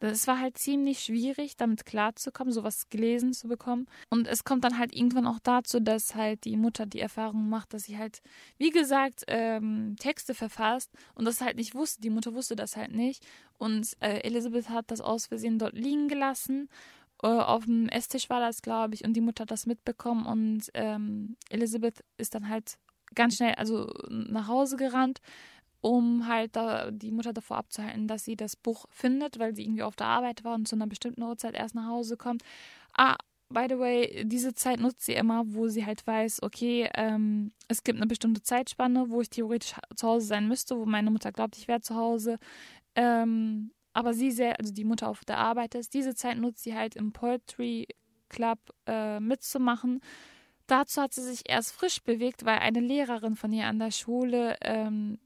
es 0.00 0.26
war 0.26 0.40
halt 0.40 0.56
ziemlich 0.56 1.00
schwierig, 1.00 1.56
damit 1.56 1.84
klarzukommen, 1.84 2.52
sowas 2.52 2.88
gelesen 2.88 3.32
zu 3.32 3.48
bekommen. 3.48 3.86
Und 4.08 4.26
es 4.26 4.44
kommt 4.44 4.64
dann 4.64 4.78
halt 4.78 4.94
irgendwann 4.94 5.26
auch 5.26 5.38
dazu, 5.42 5.80
dass 5.80 6.14
halt 6.14 6.44
die 6.44 6.56
Mutter 6.56 6.86
die 6.86 7.00
Erfahrung 7.00 7.48
macht, 7.48 7.74
dass 7.74 7.84
sie 7.84 7.98
halt, 7.98 8.22
wie 8.58 8.70
gesagt, 8.70 9.24
ähm, 9.28 9.96
Texte 9.98 10.34
verfasst 10.34 10.90
und 11.14 11.26
das 11.26 11.40
halt 11.40 11.56
nicht 11.56 11.74
wusste. 11.74 12.00
Die 12.00 12.10
Mutter 12.10 12.34
wusste 12.34 12.56
das 12.56 12.76
halt 12.76 12.94
nicht. 12.94 13.24
Und 13.58 13.94
äh, 14.00 14.20
Elisabeth 14.20 14.70
hat 14.70 14.90
das 14.90 15.00
aus 15.00 15.26
Versehen 15.26 15.58
dort 15.58 15.74
liegen 15.74 16.08
gelassen. 16.08 16.68
Äh, 17.22 17.26
auf 17.26 17.66
dem 17.66 17.88
Esstisch 17.88 18.30
war 18.30 18.40
das, 18.40 18.62
glaube 18.62 18.94
ich, 18.94 19.04
und 19.04 19.12
die 19.12 19.20
Mutter 19.20 19.42
hat 19.42 19.50
das 19.50 19.66
mitbekommen 19.66 20.24
und 20.24 20.70
ähm, 20.74 21.36
Elisabeth 21.50 22.02
ist 22.16 22.34
dann 22.34 22.48
halt 22.48 22.78
ganz 23.14 23.36
schnell 23.36 23.54
also 23.54 23.92
nach 24.08 24.46
Hause 24.46 24.76
gerannt 24.76 25.20
um 25.80 26.26
halt 26.26 26.56
da, 26.56 26.90
die 26.90 27.10
Mutter 27.10 27.32
davor 27.32 27.58
abzuhalten, 27.58 28.06
dass 28.06 28.24
sie 28.24 28.36
das 28.36 28.56
Buch 28.56 28.86
findet, 28.90 29.38
weil 29.38 29.54
sie 29.54 29.64
irgendwie 29.64 29.82
auf 29.82 29.96
der 29.96 30.06
Arbeit 30.06 30.44
war 30.44 30.54
und 30.54 30.68
zu 30.68 30.76
einer 30.76 30.86
bestimmten 30.86 31.22
Uhrzeit 31.22 31.54
erst 31.54 31.74
nach 31.74 31.88
Hause 31.88 32.16
kommt. 32.16 32.42
Ah, 32.92 33.16
by 33.48 33.66
the 33.68 33.78
way, 33.78 34.24
diese 34.24 34.54
Zeit 34.54 34.80
nutzt 34.80 35.04
sie 35.04 35.14
immer, 35.14 35.42
wo 35.46 35.68
sie 35.68 35.84
halt 35.84 36.06
weiß, 36.06 36.42
okay, 36.42 36.88
ähm, 36.94 37.52
es 37.68 37.82
gibt 37.82 37.98
eine 37.98 38.06
bestimmte 38.06 38.42
Zeitspanne, 38.42 39.10
wo 39.10 39.20
ich 39.20 39.30
theoretisch 39.30 39.74
zu 39.96 40.06
Hause 40.06 40.26
sein 40.26 40.48
müsste, 40.48 40.78
wo 40.78 40.86
meine 40.86 41.10
Mutter 41.10 41.32
glaubt, 41.32 41.56
ich 41.56 41.68
wäre 41.68 41.80
zu 41.80 41.94
Hause. 41.96 42.38
Ähm, 42.94 43.72
aber 43.92 44.14
sie 44.14 44.30
sehr, 44.30 44.58
also 44.58 44.72
die 44.72 44.84
Mutter 44.84 45.08
auf 45.08 45.24
der 45.24 45.38
Arbeit 45.38 45.74
ist. 45.74 45.94
Diese 45.94 46.14
Zeit 46.14 46.38
nutzt 46.38 46.62
sie 46.62 46.76
halt 46.76 46.94
im 46.94 47.12
Poetry 47.12 47.88
Club 48.28 48.58
äh, 48.86 49.18
mitzumachen. 49.18 50.00
Dazu 50.68 51.02
hat 51.02 51.12
sie 51.12 51.22
sich 51.22 51.48
erst 51.48 51.72
frisch 51.72 52.00
bewegt, 52.00 52.44
weil 52.44 52.58
eine 52.58 52.78
Lehrerin 52.78 53.34
von 53.34 53.52
ihr 53.52 53.66
an 53.66 53.80
der 53.80 53.90
Schule, 53.90 54.56
ähm, 54.60 55.18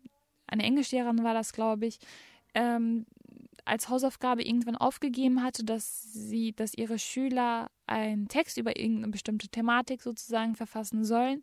eine 0.46 0.62
Englischlehrerin 0.62 1.24
war 1.24 1.34
das, 1.34 1.52
glaube 1.52 1.86
ich, 1.86 1.98
ähm, 2.54 3.06
als 3.64 3.88
Hausaufgabe 3.88 4.42
irgendwann 4.42 4.76
aufgegeben 4.76 5.42
hatte, 5.42 5.64
dass 5.64 6.12
sie, 6.12 6.52
dass 6.52 6.74
ihre 6.74 6.98
Schüler 6.98 7.70
einen 7.86 8.28
Text 8.28 8.58
über 8.58 8.78
irgendeine 8.78 9.12
bestimmte 9.12 9.48
Thematik 9.48 10.02
sozusagen 10.02 10.54
verfassen 10.54 11.04
sollen 11.04 11.42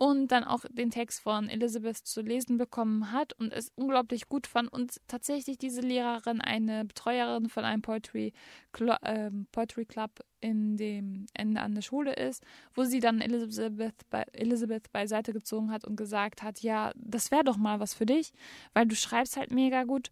und 0.00 0.28
dann 0.32 0.44
auch 0.44 0.64
den 0.70 0.90
Text 0.90 1.20
von 1.20 1.50
Elizabeth 1.50 1.98
zu 1.98 2.22
lesen 2.22 2.56
bekommen 2.56 3.12
hat 3.12 3.34
und 3.34 3.52
es 3.52 3.70
unglaublich 3.76 4.30
gut 4.30 4.46
fand 4.46 4.72
und 4.72 4.98
tatsächlich 5.08 5.58
diese 5.58 5.82
Lehrerin 5.82 6.40
eine 6.40 6.86
Betreuerin 6.86 7.50
von 7.50 7.66
einem 7.66 7.82
Poetry, 7.82 8.32
Cl 8.72 8.96
äh, 9.02 9.30
Poetry 9.52 9.84
Club 9.84 10.24
in 10.40 10.78
dem 10.78 11.26
Ende 11.34 11.60
an 11.60 11.74
der 11.74 11.82
Schule 11.82 12.14
ist, 12.14 12.42
wo 12.72 12.84
sie 12.84 13.00
dann 13.00 13.20
Elizabeth, 13.20 14.08
bei, 14.08 14.22
Elizabeth 14.32 14.90
beiseite 14.90 15.34
gezogen 15.34 15.70
hat 15.70 15.84
und 15.84 15.96
gesagt 15.96 16.42
hat, 16.42 16.60
ja, 16.60 16.92
das 16.96 17.30
wäre 17.30 17.44
doch 17.44 17.58
mal 17.58 17.78
was 17.78 17.92
für 17.92 18.06
dich, 18.06 18.32
weil 18.72 18.86
du 18.86 18.96
schreibst 18.96 19.36
halt 19.36 19.50
mega 19.50 19.84
gut. 19.84 20.08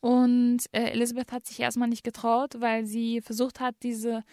Und 0.00 0.60
äh, 0.72 0.92
Elizabeth 0.92 1.32
hat 1.32 1.44
sich 1.44 1.60
erstmal 1.60 1.88
nicht 1.90 2.02
getraut, 2.02 2.58
weil 2.60 2.86
sie 2.86 3.20
versucht 3.20 3.60
hat, 3.60 3.74
diese 3.82 4.24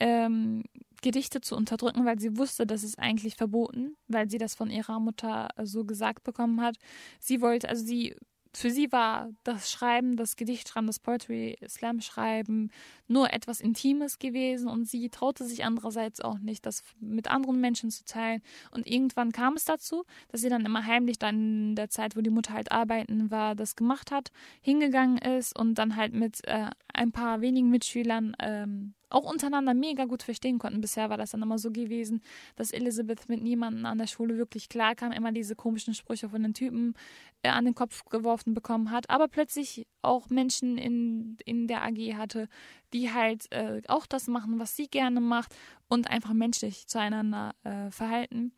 ähm, 0.00 0.64
Gedichte 1.02 1.40
zu 1.40 1.56
unterdrücken, 1.56 2.06
weil 2.06 2.18
sie 2.18 2.38
wusste, 2.38 2.66
das 2.66 2.82
ist 2.84 2.98
eigentlich 2.98 3.36
verboten, 3.36 3.96
weil 4.08 4.30
sie 4.30 4.38
das 4.38 4.54
von 4.54 4.70
ihrer 4.70 5.00
Mutter 5.00 5.48
so 5.62 5.84
gesagt 5.84 6.24
bekommen 6.24 6.60
hat. 6.60 6.76
Sie 7.20 7.40
wollte, 7.40 7.68
also 7.68 7.84
sie 7.84 8.16
für 8.54 8.70
sie 8.70 8.92
war 8.92 9.30
das 9.44 9.70
Schreiben, 9.70 10.16
das 10.16 10.36
Gedichtschreiben, 10.36 10.86
das 10.86 10.98
Poetry 10.98 11.56
Slam 11.66 12.00
Schreiben 12.00 12.70
nur 13.08 13.32
etwas 13.32 13.60
Intimes 13.60 14.18
gewesen 14.18 14.68
und 14.68 14.86
sie 14.86 15.08
traute 15.08 15.44
sich 15.44 15.64
andererseits 15.64 16.20
auch 16.20 16.38
nicht, 16.38 16.66
das 16.66 16.82
mit 17.00 17.28
anderen 17.28 17.60
Menschen 17.60 17.90
zu 17.90 18.04
teilen. 18.04 18.42
Und 18.70 18.86
irgendwann 18.86 19.32
kam 19.32 19.54
es 19.54 19.64
dazu, 19.64 20.04
dass 20.28 20.42
sie 20.42 20.50
dann 20.50 20.66
immer 20.66 20.84
heimlich 20.84 21.18
dann 21.18 21.70
in 21.70 21.76
der 21.76 21.88
Zeit, 21.88 22.14
wo 22.14 22.20
die 22.20 22.30
Mutter 22.30 22.52
halt 22.52 22.72
arbeiten 22.72 23.30
war, 23.30 23.54
das 23.54 23.74
gemacht 23.74 24.10
hat, 24.10 24.32
hingegangen 24.60 25.18
ist 25.18 25.58
und 25.58 25.76
dann 25.76 25.96
halt 25.96 26.12
mit 26.12 26.46
äh, 26.46 26.70
ein 26.92 27.12
paar 27.12 27.40
wenigen 27.40 27.70
Mitschülern 27.70 28.36
ähm, 28.38 28.94
auch 29.12 29.30
untereinander 29.30 29.74
mega 29.74 30.06
gut 30.06 30.22
verstehen 30.22 30.58
konnten. 30.58 30.80
Bisher 30.80 31.10
war 31.10 31.18
das 31.18 31.30
dann 31.30 31.42
immer 31.42 31.58
so 31.58 31.70
gewesen, 31.70 32.22
dass 32.56 32.72
Elizabeth 32.72 33.28
mit 33.28 33.42
niemandem 33.42 33.84
an 33.86 33.98
der 33.98 34.06
Schule 34.06 34.38
wirklich 34.38 34.68
klarkam, 34.68 35.12
immer 35.12 35.32
diese 35.32 35.54
komischen 35.54 35.94
Sprüche 35.94 36.28
von 36.28 36.42
den 36.42 36.54
Typen 36.54 36.94
äh, 37.42 37.48
an 37.48 37.64
den 37.64 37.74
Kopf 37.74 38.04
geworfen 38.06 38.54
bekommen 38.54 38.90
hat, 38.90 39.10
aber 39.10 39.28
plötzlich 39.28 39.86
auch 40.00 40.30
Menschen 40.30 40.78
in, 40.78 41.36
in 41.44 41.66
der 41.66 41.82
AG 41.82 42.14
hatte, 42.16 42.48
die 42.92 43.12
halt 43.12 43.50
äh, 43.52 43.82
auch 43.88 44.06
das 44.06 44.28
machen, 44.28 44.58
was 44.58 44.76
sie 44.76 44.88
gerne 44.88 45.20
macht 45.20 45.54
und 45.88 46.10
einfach 46.10 46.32
menschlich 46.32 46.86
zueinander 46.86 47.54
äh, 47.64 47.90
verhalten. 47.90 48.52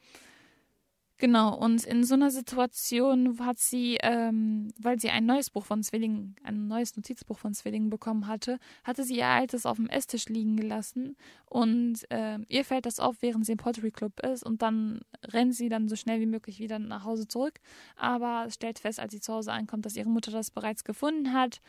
Genau, 1.19 1.57
und 1.57 1.85
in 1.85 2.03
so 2.03 2.15
einer 2.15 2.33
Situation 2.33 3.39
hat 3.39 3.59
sie, 3.59 3.99
ähm, 4.03 4.73
weil 4.81 4.99
sie 4.99 5.11
ein 5.11 5.25
neues 5.27 5.49
Buch 5.49 5.65
von 5.65 5.81
Zwillingen, 5.85 6.35
ein 6.43 6.67
neues 6.67 6.97
Notizbuch 6.97 7.39
von 7.39 7.55
Zwillingen 7.55 7.89
bekommen 7.89 8.27
hatte, 8.27 8.59
hatte 8.83 9.05
sie 9.05 9.19
ihr 9.19 9.27
altes 9.29 9.65
auf 9.65 9.77
dem 9.77 9.89
Esstisch 9.89 10.29
liegen 10.29 10.57
gelassen 10.57 11.17
und 11.47 12.01
äh, 12.11 12.39
ihr 12.49 12.65
fällt 12.65 12.87
das 12.87 12.99
auf, 12.99 13.17
während 13.21 13.47
sie 13.47 13.53
im 13.53 13.59
Pottery 13.59 13.93
Club 13.93 14.19
ist 14.25 14.43
und 14.45 14.61
dann 14.63 15.03
rennt 15.25 15.55
sie 15.55 15.69
dann 15.69 15.89
so 15.89 15.95
schnell 15.95 16.21
wie 16.21 16.27
möglich 16.27 16.59
wieder 16.59 16.81
nach 16.81 17.05
Hause 17.05 17.29
zurück, 17.29 17.61
aber 17.95 18.51
stellt 18.51 18.81
fest, 18.81 18.99
als 18.99 19.13
sie 19.13 19.21
zu 19.21 19.33
Hause 19.35 19.53
ankommt, 19.53 19.87
dass 19.87 19.97
ihre 19.97 20.09
Mutter 20.11 20.33
das 20.33 20.51
bereits 20.51 20.83
gefunden 20.83 21.33
hat 21.33 21.61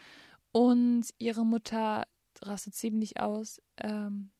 und 0.54 1.06
ihre 1.20 1.46
Mutter 1.46 2.06
rastet 2.42 2.74
ziemlich 2.74 3.20
aus. 3.22 3.62
Ähm, 3.78 4.32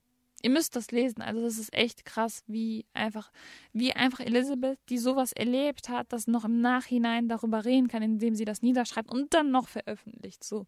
Ihr 0.46 0.52
müsst 0.52 0.76
das 0.76 0.92
lesen. 0.92 1.24
Also 1.24 1.42
das 1.42 1.58
ist 1.58 1.74
echt 1.74 2.06
krass, 2.06 2.44
wie 2.46 2.86
einfach, 2.94 3.32
wie 3.74 3.94
einfach 3.94 4.20
Elizabeth, 4.20 4.78
die 4.90 5.00
sowas 5.00 5.32
erlebt 5.32 5.90
hat, 5.90 6.14
das 6.14 6.28
noch 6.28 6.46
im 6.46 6.62
Nachhinein 6.62 7.28
darüber 7.28 7.66
reden 7.66 7.88
kann, 7.88 8.04
indem 8.04 8.36
sie 8.36 8.46
das 8.46 8.62
niederschreibt 8.62 9.10
und 9.10 9.34
dann 9.34 9.50
noch 9.50 9.68
veröffentlicht. 9.68 10.44
So 10.44 10.68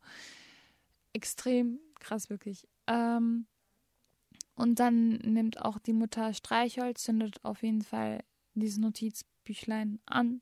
extrem 1.13 1.79
krass 2.00 2.31
wirklich. 2.31 2.67
Ähm, 2.88 3.46
und 4.55 4.79
dann 4.79 5.10
nimmt 5.10 5.62
auch 5.62 5.77
die 5.77 5.93
Mutter 5.93 6.34
Streichholz, 6.34 7.03
zündet 7.03 7.46
auf 7.46 7.62
jeden 7.62 7.84
Fall 7.84 8.24
dieses 8.55 8.79
Notizbüchlein 8.79 10.00
an 10.07 10.41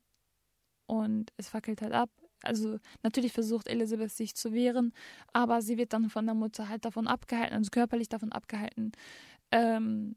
und 0.86 1.30
es 1.36 1.50
fackelt 1.50 1.82
halt 1.82 1.92
ab 1.92 2.08
also 2.42 2.78
natürlich 3.02 3.32
versucht 3.32 3.68
Elizabeth 3.68 4.12
sich 4.12 4.34
zu 4.34 4.52
wehren, 4.52 4.92
aber 5.32 5.62
sie 5.62 5.78
wird 5.78 5.92
dann 5.92 6.10
von 6.10 6.26
der 6.26 6.34
Mutter 6.34 6.68
halt 6.68 6.84
davon 6.84 7.06
abgehalten, 7.06 7.54
also 7.54 7.70
körperlich 7.70 8.08
davon 8.08 8.32
abgehalten, 8.32 8.92
ähm, 9.50 10.16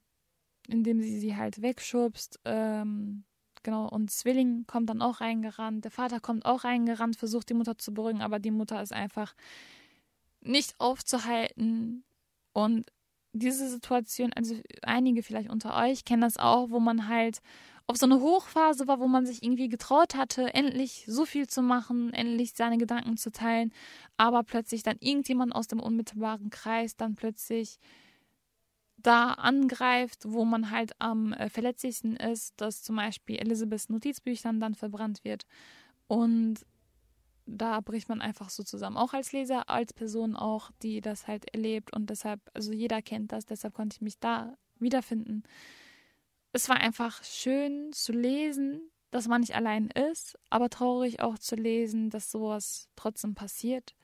indem 0.68 1.02
sie 1.02 1.20
sie 1.20 1.36
halt 1.36 1.62
wegschubst. 1.62 2.40
Ähm, 2.46 3.24
genau, 3.64 3.88
und 3.88 4.12
Zwilling 4.12 4.66
kommt 4.68 4.90
dann 4.90 5.02
auch 5.02 5.22
reingerannt, 5.22 5.84
der 5.84 5.92
Vater 5.92 6.20
kommt 6.20 6.46
auch 6.46 6.64
reingerannt, 6.64 7.16
versucht 7.16 7.50
die 7.50 7.56
Mutter 7.56 7.78
zu 7.78 7.94
beruhigen, 7.94 8.22
aber 8.22 8.40
die 8.40 8.52
Mutter 8.52 8.82
ist 8.82 8.94
einfach 8.94 9.36
nicht 10.42 10.76
aufzuhalten. 10.80 12.04
Und 12.54 12.86
diese 13.34 13.70
Situation, 13.70 14.34
also 14.34 14.56
einige 14.82 15.24
vielleicht 15.24 15.50
unter 15.50 15.76
euch 15.78 16.06
kennen 16.06 16.22
das 16.22 16.38
auch, 16.38 16.70
wo 16.70 16.80
man 16.80 17.08
halt 17.08 17.42
auf 17.90 17.98
so 17.98 18.06
eine 18.06 18.20
Hochphase 18.20 18.88
war, 18.88 19.00
wo 19.00 19.08
man 19.08 19.26
sich 19.26 19.42
irgendwie 19.42 19.68
getraut 19.68 20.14
hatte, 20.14 20.54
endlich 20.54 21.06
so 21.08 21.26
viel 21.26 21.48
zu 21.48 21.64
machen, 21.64 22.14
endlich 22.14 22.54
seine 22.54 22.78
Gedanken 22.78 23.18
zu 23.18 23.32
teilen, 23.32 23.74
aber 24.16 24.44
plötzlich 24.44 24.84
dann 24.84 24.98
irgendjemand 25.00 25.56
aus 25.56 25.68
dem 25.68 25.80
unmittelbaren 25.80 26.52
Kreis 26.52 26.98
dann 26.98 27.16
plötzlich 27.16 27.80
da 28.98 29.32
angreift, 29.32 30.20
wo 30.28 30.46
man 30.46 30.70
halt 30.70 30.92
am 31.00 31.34
äh, 31.34 31.50
verletzlichsten 31.50 32.16
ist, 32.16 32.54
dass 32.62 32.84
zum 32.84 32.98
Beispiel 32.98 33.38
Elisabeths 33.38 33.90
Notizbüchern 33.90 34.60
dann 34.60 34.76
verbrannt 34.76 35.24
wird. 35.24 35.48
Und 36.08 36.60
da 37.48 37.80
bricht 37.80 38.08
man 38.08 38.22
einfach 38.22 38.52
so 38.52 38.62
zusammen. 38.62 38.98
Auch 38.98 39.14
als 39.14 39.32
Leser, 39.32 39.68
als 39.68 39.94
Person 39.94 40.36
auch, 40.36 40.70
die 40.84 41.02
das 41.02 41.28
halt 41.28 41.52
erlebt. 41.56 41.96
Und 41.96 42.12
deshalb, 42.12 42.40
also 42.54 42.72
jeder 42.72 43.02
kennt 43.02 43.32
das, 43.32 43.48
deshalb 43.48 43.74
konnte 43.74 43.96
ich 43.96 44.02
mich 44.02 44.20
da 44.20 44.56
wiederfinden 44.78 45.42
es 46.52 46.70
war 46.70 46.78
einfach 46.78 47.24
schön 47.24 47.92
zu 47.94 48.12
lesen, 48.12 48.90
dass 49.12 49.28
man 49.28 49.42
nicht 49.42 49.56
allein 49.56 49.88
ist, 49.88 50.38
aber 50.50 50.70
traurig 50.70 51.20
auch 51.22 51.38
zu 51.38 51.56
lesen, 51.56 52.10
dass 52.10 52.32
sowas 52.32 52.90
trotzdem 52.96 53.36
passiert. 53.36 53.96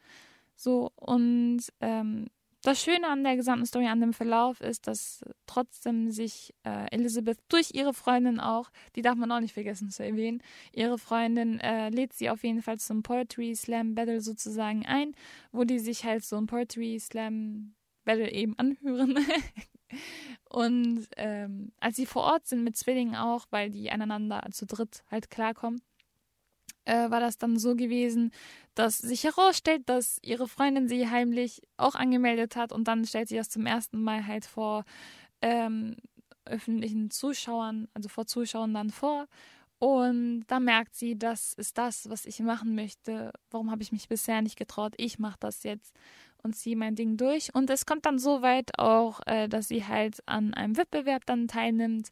So, 0.56 0.92
und 0.96 1.62
ähm, 1.82 2.28
das 2.66 2.82
Schöne 2.82 3.08
an 3.08 3.24
der 3.24 3.36
gesamten 3.36 3.66
Story, 3.68 3.86
an 3.86 4.02
dem 4.02 4.14
Verlauf 4.14 4.60
ist, 4.60 4.88
dass 4.88 5.24
trotzdem 5.46 6.10
sich 6.10 6.56
äh, 6.64 6.88
Elizabeth 6.92 7.38
durch 7.48 7.72
ihre 7.74 7.94
Freundin 7.94 8.40
auch, 8.40 8.72
die 8.96 9.04
darf 9.04 9.16
man 9.16 9.32
auch 9.32 9.40
nicht 9.40 9.54
vergessen 9.54 9.92
zu 9.92 10.04
erwähnen, 10.04 10.42
ihre 10.72 10.98
Freundin 10.98 11.60
äh, 11.60 11.90
lädt 11.90 12.14
sie 12.14 12.30
auf 12.30 12.44
jeden 12.44 12.64
Fall 12.64 12.80
zum 12.80 13.04
Poetry 13.04 13.56
Slam 13.56 13.94
Battle 13.94 14.20
sozusagen 14.20 14.86
ein, 14.86 15.14
wo 15.52 15.64
die 15.64 15.80
sich 15.80 16.06
halt 16.06 16.24
so 16.24 16.38
ein 16.38 16.48
Poetry 16.48 17.00
Slam 17.00 17.75
Battle 18.04 18.32
eben 18.32 18.58
anhören. 18.58 19.20
Und 20.50 21.08
ähm, 21.18 21.72
als 21.80 21.96
sie 21.96 22.06
vor 22.06 22.24
Ort 22.24 22.48
sind 22.48 22.64
mit 22.64 22.78
Zwillingen 22.78 23.16
auch, 23.16 23.46
weil 23.50 23.70
die 23.70 23.92
aneinander 23.92 24.42
zu 24.52 24.66
dritt 24.66 25.04
halt 25.12 25.30
klarkommen, 25.30 25.82
äh, 26.86 27.10
war 27.10 27.20
das 27.20 27.38
dann 27.38 27.58
so 27.58 27.75
gewesen, 27.75 28.32
dass 28.75 29.00
sich 29.00 29.24
herausstellt, 29.24 29.84
dass 29.88 30.20
ihre 30.22 30.48
Freundin 30.48 30.88
sie 30.88 31.10
heimlich 31.10 31.62
auch 31.78 31.96
angemeldet 31.96 32.56
hat 32.56 32.72
und 32.72 32.88
dann 32.88 33.06
stellt 33.06 33.30
sie 33.30 33.38
das 33.38 33.50
zum 33.50 33.66
ersten 33.66 34.02
Mal 34.02 34.28
halt 34.28 34.46
vor 34.46 34.86
ähm, 35.42 35.96
öffentlichen 36.46 37.10
Zuschauern, 37.10 37.88
also 37.94 38.10
vor 38.10 38.28
Zuschauern 38.28 38.74
dann 38.74 38.92
vor. 38.92 39.28
Und 39.80 40.46
da 40.48 40.60
merkt 40.60 40.96
sie, 40.96 41.18
das 41.18 41.54
ist 41.54 41.78
das, 41.78 42.10
was 42.10 42.25
ich 42.25 42.40
machen 42.40 42.75
möchte. 42.75 43.34
Warum 43.52 43.72
habe 43.72 43.84
ich 43.84 43.92
mich 43.92 44.08
bisher 44.08 44.42
nicht 44.42 44.58
getraut? 44.58 44.94
Ich 44.98 45.20
mache 45.20 45.38
das 45.40 45.64
jetzt 45.64 45.94
und 46.46 46.56
ziehe 46.56 46.78
mein 46.78 46.96
Ding 46.96 47.18
durch. 47.18 47.54
Und 47.54 47.70
es 47.70 47.86
kommt 47.86 48.06
dann 48.06 48.20
so 48.20 48.42
weit 48.42 48.78
auch, 48.78 49.20
äh, 49.25 49.50
dass 49.50 49.68
sie 49.68 49.86
halt 49.86 50.24
an 50.28 50.54
einem 50.54 50.78
Wettbewerb 50.78 51.25
dann 51.25 51.48
teilnimmt 51.48 52.12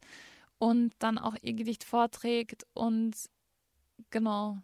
und 0.57 0.93
dann 0.99 1.17
auch 1.17 1.35
ihr 1.41 1.53
Gedicht 1.53 1.83
vorträgt 1.83 2.65
und 2.73 3.15
genau. 4.09 4.57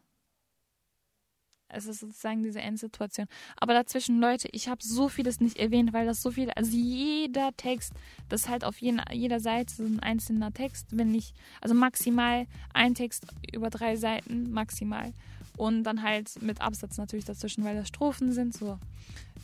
Es 1.72 1.86
ist 1.86 2.00
sozusagen 2.00 2.42
diese 2.42 2.62
Endsituation. 2.62 3.28
Aber 3.58 3.76
dazwischen, 3.76 4.20
Leute, 4.20 4.50
ich 4.54 4.68
habe 4.68 4.82
so 4.84 5.08
vieles 5.08 5.40
nicht 5.40 5.58
erwähnt, 5.58 5.94
weil 5.94 6.08
das 6.08 6.24
so 6.24 6.32
viel, 6.32 6.50
also 6.50 6.72
jeder 6.72 7.56
Text, 7.56 7.94
das 8.28 8.42
ist 8.42 8.50
halt 8.50 8.64
auf 8.64 8.80
jeden, 8.80 9.00
jeder 9.12 9.40
Seite 9.40 9.76
so 9.76 9.84
ein 9.84 10.00
einzelner 10.00 10.52
Text, 10.52 10.88
wenn 10.98 11.12
nicht, 11.12 11.36
also 11.62 11.76
maximal 11.76 12.48
ein 12.74 12.96
Text 12.96 13.28
über 13.54 13.70
drei 13.70 13.98
Seiten, 13.98 14.50
maximal. 14.50 15.14
Und 15.60 15.84
dann 15.84 16.02
halt 16.02 16.42
mit 16.42 16.62
Absatz 16.62 16.98
natürlich 16.98 17.26
dazwischen, 17.26 17.64
weil 17.64 17.76
das 17.76 17.90
Strophen 17.90 18.32
sind. 18.32 18.54
So 18.54 18.80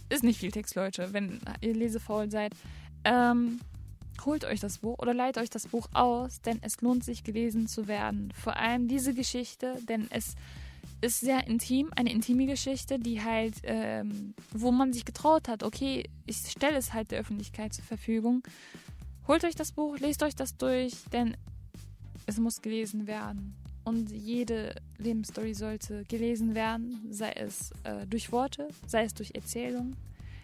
ist 0.10 0.24
nicht 0.24 0.40
viel 0.40 0.52
Text, 0.52 0.76
Leute, 0.76 1.12
wenn 1.12 1.42
ihr 1.62 1.74
lesefaul 1.74 2.32
seid. 2.32 2.54
Ähm, 3.04 3.60
holt 4.26 4.46
euch 4.46 4.62
das 4.62 4.78
Buch 4.80 4.98
oder 5.00 5.14
leiht 5.14 5.38
euch 5.38 5.50
das 5.50 5.68
Buch 5.68 5.88
aus, 5.94 6.42
denn 6.42 6.60
es 6.62 6.80
lohnt 6.82 7.04
sich 7.04 7.24
gelesen 7.24 7.68
zu 7.68 7.88
werden. 7.88 8.32
Vor 8.34 8.56
allem 8.56 8.88
diese 8.88 9.14
Geschichte, 9.14 9.78
denn 9.90 10.08
es 10.10 10.36
ist 11.02 11.20
sehr 11.20 11.46
intim, 11.48 11.92
eine 11.96 12.12
intime 12.12 12.46
Geschichte, 12.46 12.98
die 12.98 13.22
halt, 13.22 13.56
ähm, 13.64 14.34
wo 14.52 14.72
man 14.72 14.94
sich 14.94 15.04
getraut 15.04 15.50
hat, 15.50 15.64
okay, 15.64 16.10
ich 16.26 16.38
stelle 16.38 16.78
es 16.78 16.94
halt 16.94 17.12
der 17.12 17.20
Öffentlichkeit 17.20 17.74
zur 17.74 17.84
Verfügung. 17.84 18.42
Holt 19.28 19.44
euch 19.44 19.56
das 19.56 19.74
Buch, 19.74 19.98
lest 20.00 20.24
euch 20.24 20.36
das 20.36 20.56
durch, 20.56 20.94
denn 21.12 21.36
es 22.26 22.38
muss 22.38 22.62
gelesen 22.62 23.06
werden. 23.06 23.56
Und 23.86 24.12
jede 24.12 24.76
Lebensstory 24.98 25.54
sollte 25.54 26.04
gelesen 26.06 26.56
werden, 26.56 27.08
sei 27.12 27.32
es 27.32 27.72
äh, 27.84 28.06
durch 28.08 28.32
Worte, 28.32 28.68
sei 28.88 29.04
es 29.04 29.14
durch 29.14 29.32
Erzählung. 29.36 29.96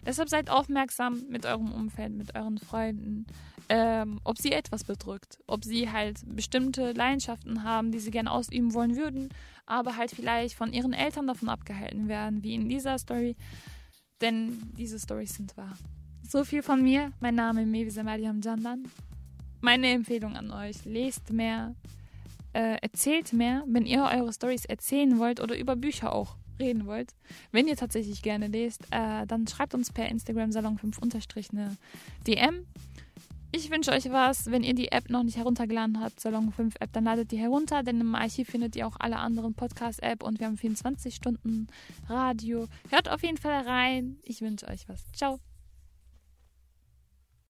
Deshalb 0.05 0.29
seid 0.29 0.49
aufmerksam 0.49 1.23
mit 1.29 1.45
eurem 1.45 1.71
Umfeld, 1.71 2.13
mit 2.13 2.35
euren 2.35 2.57
Freunden, 2.59 3.25
ähm, 3.69 4.19
ob 4.23 4.37
sie 4.37 4.51
etwas 4.51 4.83
bedrückt, 4.83 5.39
ob 5.47 5.63
sie 5.63 5.91
halt 5.91 6.19
bestimmte 6.35 6.91
Leidenschaften 6.91 7.63
haben, 7.63 7.91
die 7.91 7.99
sie 7.99 8.11
gerne 8.11 8.31
ausüben 8.31 8.73
wollen 8.73 8.95
würden, 8.95 9.29
aber 9.65 9.97
halt 9.97 10.11
vielleicht 10.11 10.55
von 10.55 10.73
ihren 10.73 10.93
Eltern 10.93 11.27
davon 11.27 11.49
abgehalten 11.49 12.07
werden, 12.07 12.43
wie 12.43 12.55
in 12.55 12.69
dieser 12.69 12.97
Story. 12.97 13.35
Denn 14.21 14.57
diese 14.77 14.99
Storys 14.99 15.35
sind 15.35 15.55
wahr. 15.57 15.77
So 16.27 16.43
viel 16.43 16.61
von 16.63 16.81
mir. 16.81 17.11
Mein 17.19 17.35
Name 17.35 17.63
ist 17.63 17.67
Mevisa 17.67 18.03
Mariam 18.03 18.41
Jandan. 18.41 18.83
Meine 19.61 19.87
Empfehlung 19.91 20.35
an 20.35 20.51
euch: 20.51 20.85
lest 20.85 21.31
mehr, 21.31 21.75
äh, 22.53 22.77
erzählt 22.81 23.33
mehr, 23.33 23.63
wenn 23.67 23.85
ihr 23.85 24.03
eure 24.03 24.33
Stories 24.33 24.65
erzählen 24.65 25.19
wollt 25.19 25.39
oder 25.39 25.57
über 25.57 25.75
Bücher 25.75 26.13
auch 26.13 26.35
reden 26.59 26.85
wollt. 26.85 27.15
Wenn 27.51 27.67
ihr 27.67 27.75
tatsächlich 27.75 28.21
gerne 28.21 28.47
lest, 28.47 28.83
äh, 28.91 29.25
dann 29.25 29.47
schreibt 29.47 29.73
uns 29.73 29.91
per 29.91 30.07
Instagram 30.09 30.51
Salon 30.51 30.77
5 30.77 30.97
unterstrich 30.99 31.49
eine 31.51 31.75
DM. 32.27 32.65
Ich 33.53 33.69
wünsche 33.69 33.91
euch 33.91 34.09
was. 34.09 34.49
Wenn 34.49 34.63
ihr 34.63 34.73
die 34.73 34.91
App 34.93 35.09
noch 35.09 35.23
nicht 35.23 35.35
heruntergeladen 35.35 35.99
habt, 35.99 36.21
Salon 36.21 36.53
5 36.53 36.75
App, 36.79 36.93
dann 36.93 37.03
ladet 37.03 37.31
die 37.31 37.37
herunter, 37.37 37.83
denn 37.83 37.99
im 37.99 38.15
Archiv 38.15 38.49
findet 38.49 38.77
ihr 38.77 38.87
auch 38.87 38.95
alle 38.99 39.17
anderen 39.17 39.53
Podcast-App 39.53 40.23
und 40.23 40.39
wir 40.39 40.47
haben 40.47 40.57
24 40.57 41.13
Stunden 41.13 41.67
Radio. 42.07 42.67
Hört 42.89 43.09
auf 43.09 43.23
jeden 43.23 43.37
Fall 43.37 43.61
rein. 43.63 44.17
Ich 44.23 44.41
wünsche 44.41 44.67
euch 44.67 44.87
was. 44.87 45.03
Ciao. 45.11 45.50